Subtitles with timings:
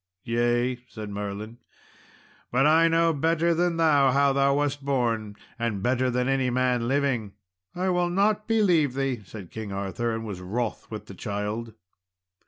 [0.23, 1.59] "Yea," said Merlin,
[2.51, 6.87] "but I know better than thou how thou wast born, and better than any man
[6.87, 7.33] living."
[7.75, 11.75] "I will not believe thee," said King Arthur, and was wroth with the child.